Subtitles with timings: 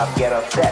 [0.00, 0.69] I get upset.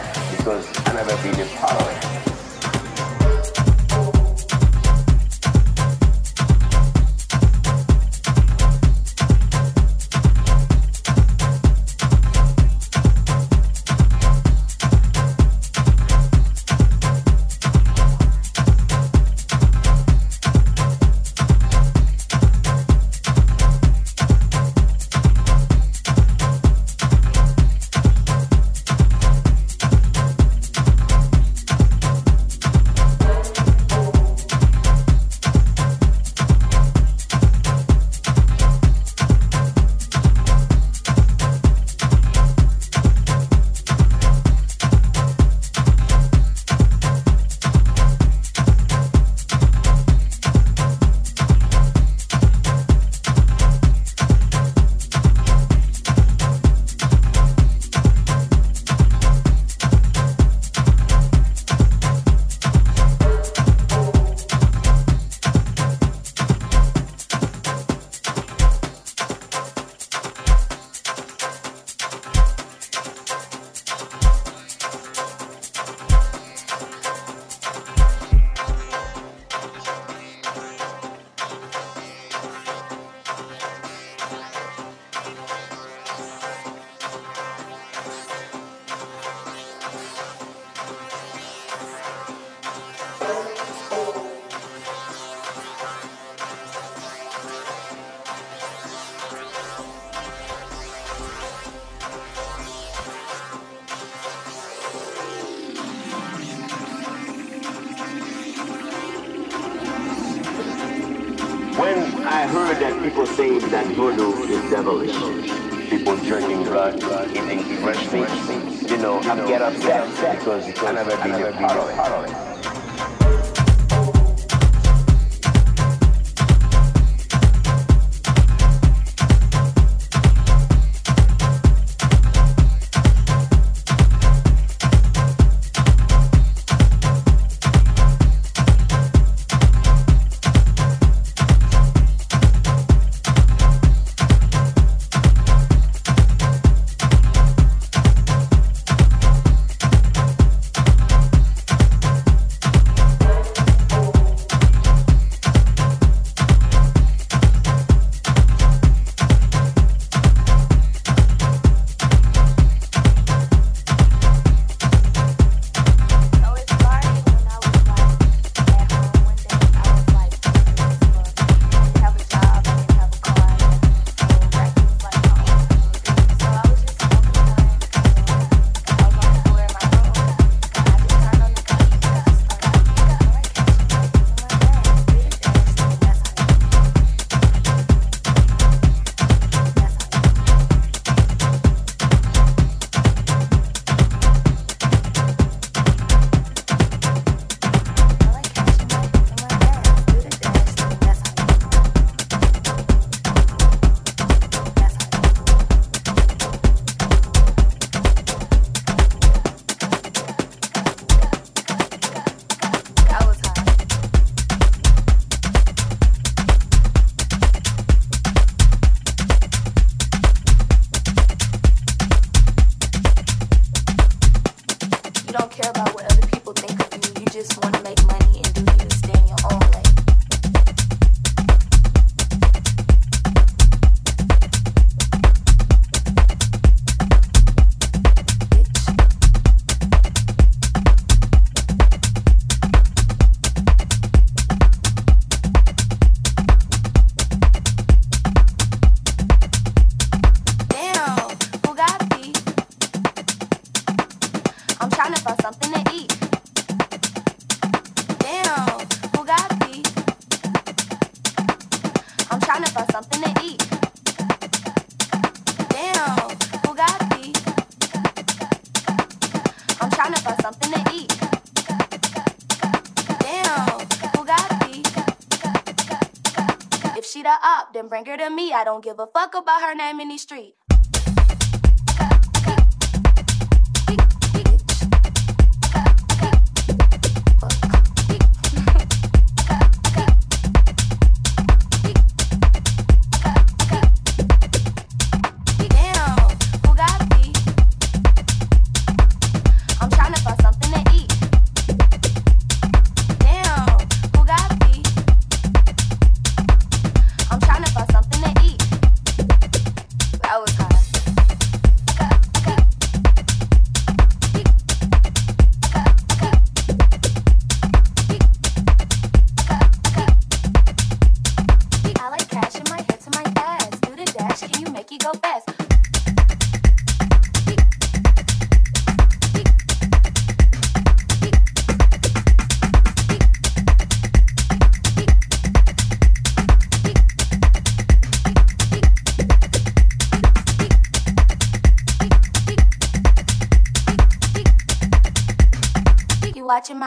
[278.69, 280.68] don't give a fuck about her name in these streets.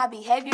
[0.02, 0.51] My behavior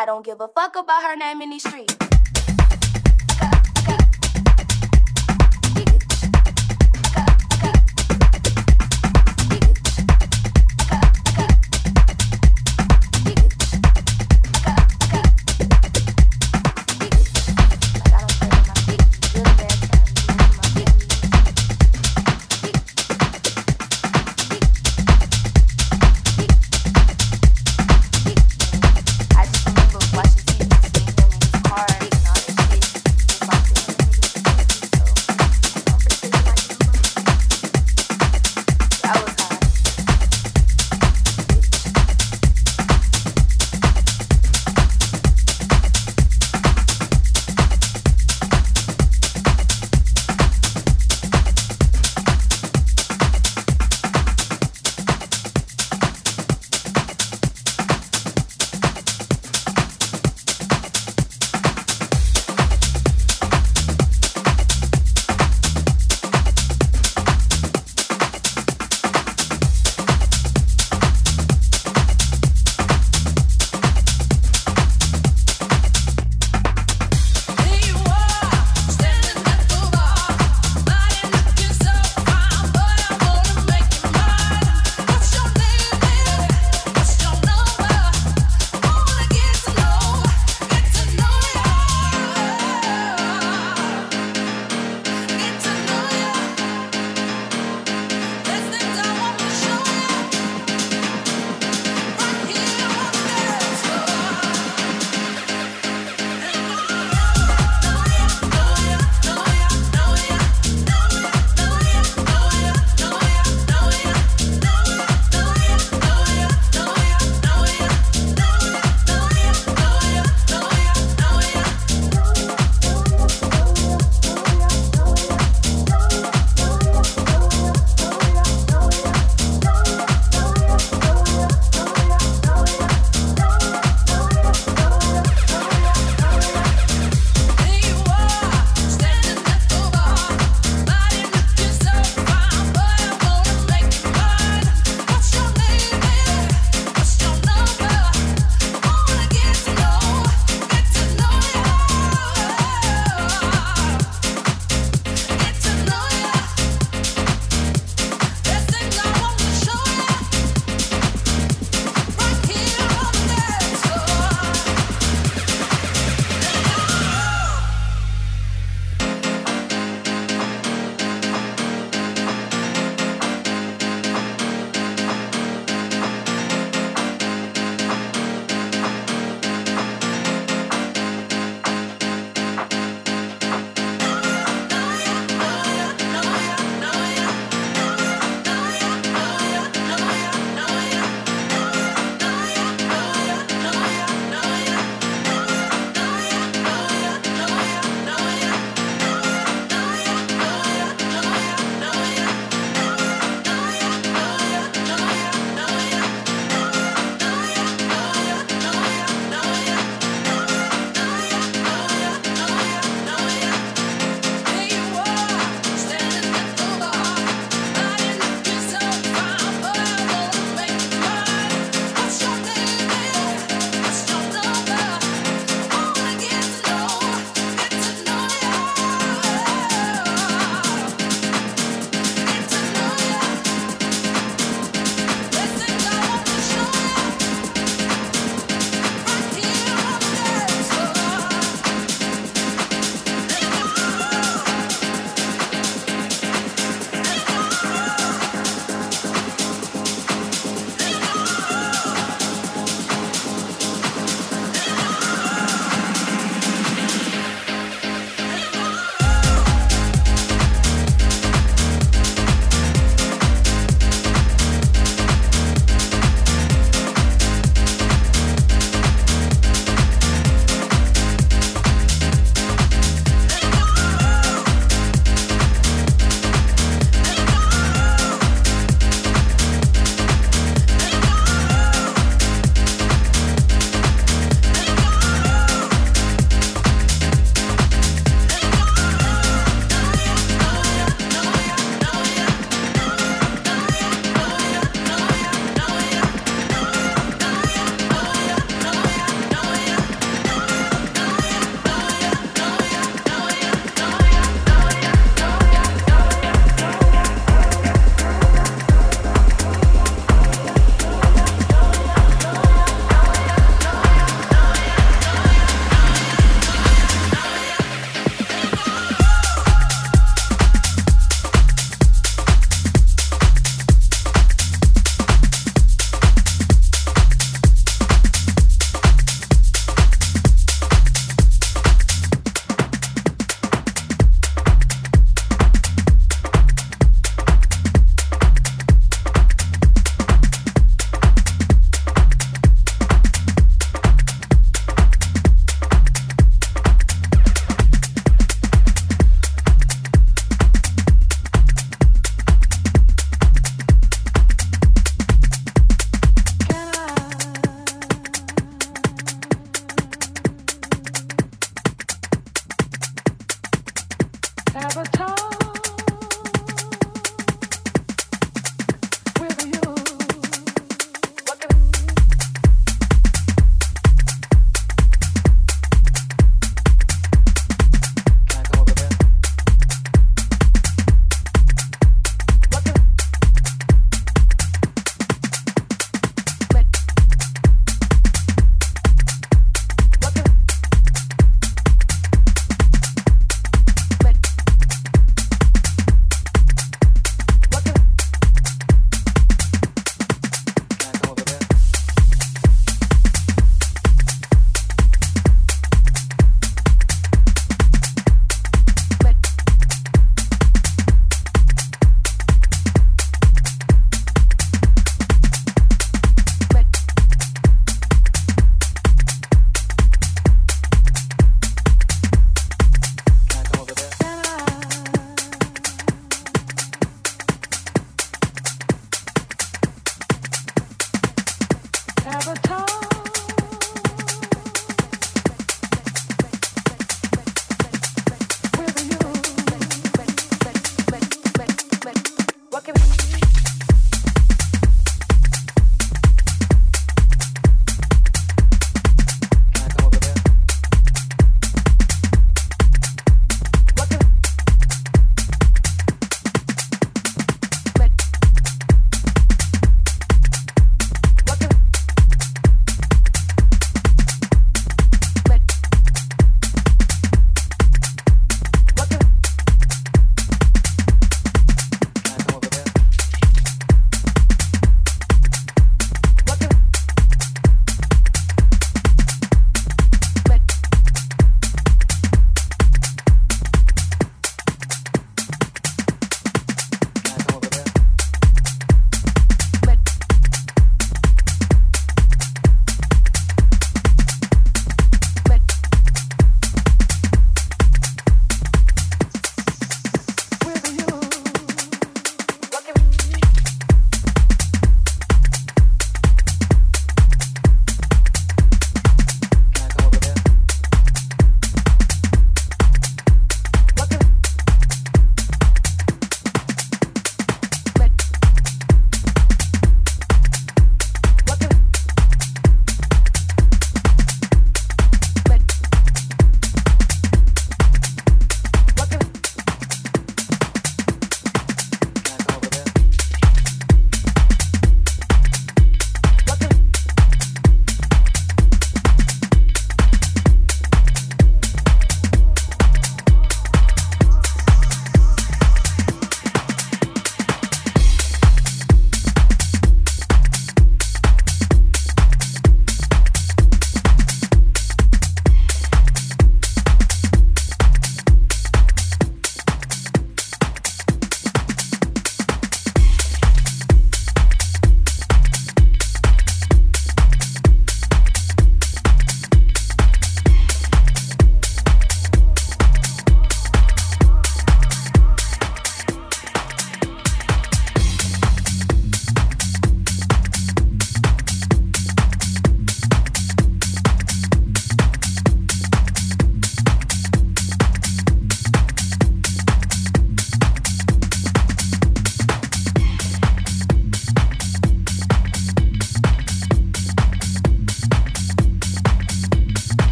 [0.00, 1.99] I don't give a fuck about her name in these streets.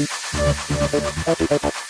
[0.00, 1.89] なるほど。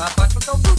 [0.00, 0.69] Rapaz, porque eu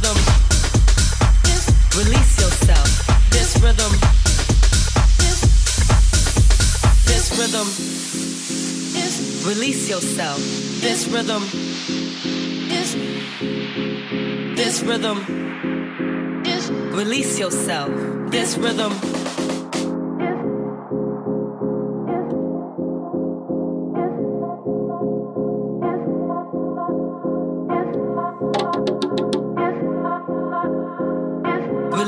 [0.00, 0.16] rhythm.
[1.98, 3.30] Release yourself.
[3.30, 3.92] This rhythm.
[7.06, 7.68] This rhythm.
[9.48, 10.38] Release yourself.
[10.80, 11.42] This rhythm.
[14.56, 15.18] This rhythm.
[16.92, 17.90] Release yourself.
[18.30, 19.19] This rhythm.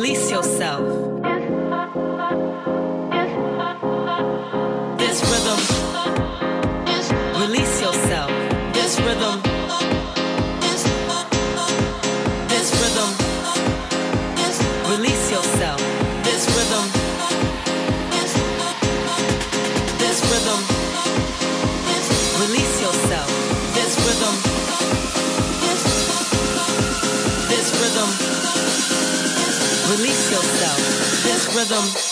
[0.03, 1.02] Release yourself.
[31.71, 32.12] Rhythm.